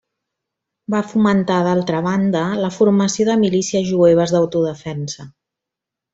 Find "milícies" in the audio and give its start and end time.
3.43-3.87